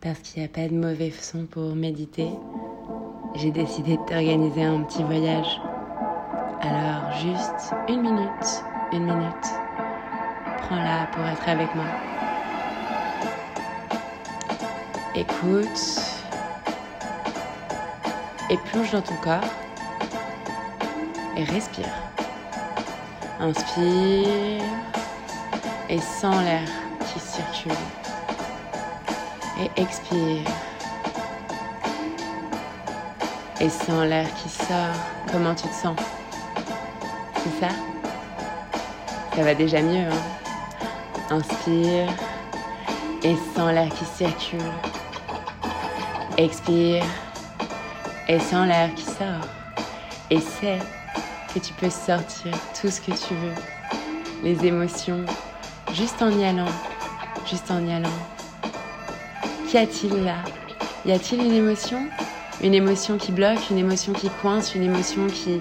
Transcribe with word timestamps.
parce 0.00 0.18
qu'il 0.20 0.42
n'y 0.42 0.48
a 0.48 0.50
pas 0.50 0.68
de 0.68 0.74
mauvais 0.74 1.12
son 1.20 1.44
pour 1.44 1.74
méditer, 1.74 2.30
j'ai 3.34 3.50
décidé 3.50 3.96
de 3.96 4.02
t'organiser 4.04 4.64
un 4.64 4.82
petit 4.82 5.02
voyage. 5.02 5.60
Alors 6.62 7.12
juste 7.18 7.74
une 7.88 8.02
minute, 8.02 8.64
une 8.92 9.04
minute, 9.04 9.46
prends-la 10.58 11.06
pour 11.12 11.24
être 11.26 11.48
avec 11.48 11.74
moi. 11.74 11.84
Écoute 15.14 16.00
et 18.48 18.56
plonge 18.56 18.92
dans 18.92 19.02
ton 19.02 19.16
corps 19.16 19.50
et 21.36 21.44
respire. 21.44 21.92
Inspire 23.38 24.62
et 25.88 25.98
sens 25.98 26.42
l'air 26.42 26.68
qui 27.12 27.20
circule. 27.20 27.72
Et 29.58 29.80
expire. 29.80 30.44
Et 33.60 33.68
sens 33.68 34.04
l'air 34.06 34.26
qui 34.34 34.48
sort. 34.48 34.94
Comment 35.32 35.54
tu 35.54 35.68
te 35.68 35.74
sens? 35.74 35.96
C'est 37.36 37.66
ça? 37.66 37.72
Ça 39.34 39.42
va 39.42 39.54
déjà 39.54 39.82
mieux. 39.82 40.06
Hein? 40.06 41.36
Inspire 41.36 42.08
et 43.22 43.36
sens 43.54 43.72
l'air 43.72 43.88
qui 43.90 44.04
circule. 44.04 44.60
Expire 46.36 47.04
et 48.28 48.38
sens 48.38 48.66
l'air 48.66 48.94
qui 48.94 49.04
sort. 49.04 49.46
Et 50.30 50.40
sais 50.40 50.78
que 51.52 51.58
tu 51.58 51.72
peux 51.74 51.90
sortir 51.90 52.52
tout 52.80 52.88
ce 52.88 53.00
que 53.00 53.12
tu 53.12 53.34
veux. 53.34 53.54
Les 54.42 54.64
émotions, 54.64 55.24
juste 55.92 56.22
en 56.22 56.30
y 56.30 56.44
allant, 56.44 56.72
juste 57.46 57.70
en 57.70 57.84
y 57.86 57.92
allant. 57.92 58.08
Qu'y 59.70 59.78
a-t-il 59.78 60.24
là? 60.24 60.38
Y 61.06 61.12
a-t-il 61.12 61.44
une 61.44 61.52
émotion? 61.52 62.08
Une 62.60 62.74
émotion 62.74 63.18
qui 63.18 63.30
bloque, 63.30 63.70
une 63.70 63.78
émotion 63.78 64.12
qui 64.12 64.28
coince, 64.42 64.74
une 64.74 64.82
émotion 64.82 65.28
qui, 65.28 65.60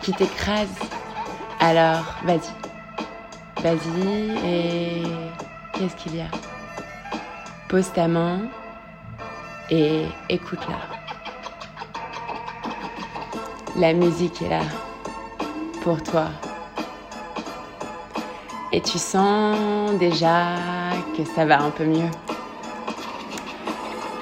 qui 0.00 0.14
t'écrase? 0.14 0.78
Alors, 1.60 2.06
vas-y. 2.24 2.40
Vas-y 3.62 4.30
et 4.46 5.02
qu'est-ce 5.74 5.94
qu'il 5.96 6.16
y 6.16 6.22
a? 6.22 6.28
Pose 7.68 7.92
ta 7.92 8.08
main 8.08 8.48
et 9.68 10.06
écoute-la. 10.30 10.78
La 13.76 13.92
musique 13.92 14.40
est 14.40 14.48
là 14.48 14.62
pour 15.82 16.02
toi. 16.02 16.28
Et 18.72 18.80
tu 18.80 18.96
sens 18.98 19.92
déjà 19.98 20.54
que 21.14 21.26
ça 21.26 21.44
va 21.44 21.60
un 21.60 21.70
peu 21.70 21.84
mieux. 21.84 22.08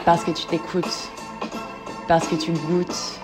Parce 0.08 0.24
que 0.24 0.30
tu 0.30 0.46
t'écoutes. 0.46 1.10
Parce 2.08 2.26
que 2.28 2.34
tu 2.34 2.52
goûtes 2.52 3.20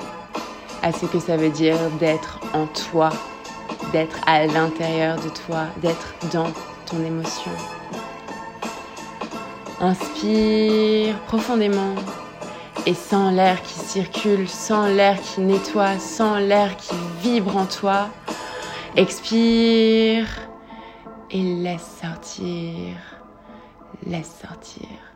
à 0.82 0.92
ce 0.92 1.06
que 1.06 1.18
ça 1.18 1.38
veut 1.38 1.48
dire 1.48 1.78
d'être 1.98 2.40
en 2.52 2.66
toi, 2.66 3.08
d'être 3.90 4.18
à 4.26 4.44
l'intérieur 4.46 5.16
de 5.16 5.30
toi, 5.30 5.64
d'être 5.78 6.14
dans 6.30 6.52
ton 6.84 7.02
émotion. 7.02 7.52
Inspire 9.80 11.18
profondément 11.20 11.94
et 12.84 12.92
sens 12.92 13.32
l'air 13.32 13.62
qui 13.62 13.78
circule, 13.78 14.46
sens 14.46 14.86
l'air 14.90 15.18
qui 15.22 15.40
nettoie, 15.40 15.98
sens 15.98 16.38
l'air 16.38 16.76
qui 16.76 16.96
vibre 17.22 17.56
en 17.56 17.64
toi. 17.64 18.08
Expire 18.94 20.26
et 21.30 21.42
laisse 21.42 21.98
sortir, 22.02 22.98
laisse 24.06 24.30
sortir. 24.46 25.13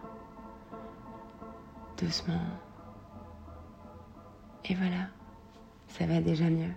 Doucement. 2.00 2.40
Et 4.64 4.74
voilà, 4.74 5.08
ça 5.88 6.06
va 6.06 6.20
déjà 6.20 6.48
mieux. 6.48 6.72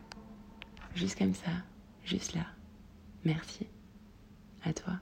Juste 0.96 1.18
comme 1.18 1.34
ça, 1.34 1.52
juste 2.04 2.34
là. 2.34 2.46
Merci. 3.24 3.68
À 4.64 4.74
toi. 4.74 4.94